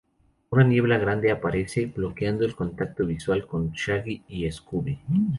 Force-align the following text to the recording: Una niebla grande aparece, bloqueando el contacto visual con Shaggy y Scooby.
Una 0.49 0.63
niebla 0.63 0.97
grande 0.97 1.29
aparece, 1.31 1.85
bloqueando 1.85 2.43
el 2.43 2.55
contacto 2.55 3.05
visual 3.05 3.45
con 3.45 3.71
Shaggy 3.71 4.23
y 4.27 4.49
Scooby. 4.51 4.99